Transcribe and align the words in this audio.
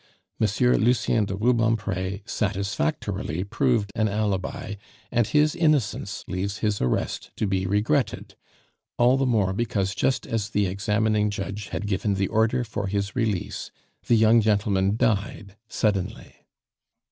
"Monsieur 0.39 0.77
Lucien 0.79 1.25
de 1.25 1.35
Rubempre 1.35 2.21
satisfactorily 2.25 3.43
proved 3.43 3.91
an 3.93 4.07
alibi, 4.07 4.73
and 5.11 5.27
his 5.27 5.55
innocence 5.55 6.25
leaves 6.27 6.57
his 6.57 6.81
arrest 6.81 7.29
to 7.35 7.45
be 7.45 7.67
regretted, 7.67 8.33
all 8.97 9.15
the 9.15 9.27
more 9.27 9.53
because 9.53 9.93
just 9.93 10.25
as 10.25 10.49
the 10.49 10.65
examining 10.65 11.29
judge 11.29 11.67
had 11.67 11.85
given 11.85 12.15
the 12.15 12.29
order 12.29 12.63
for 12.63 12.87
his 12.87 13.15
release 13.15 13.69
the 14.07 14.15
young 14.17 14.41
gentleman 14.41 14.97
died 14.97 15.55
suddenly." 15.67 16.47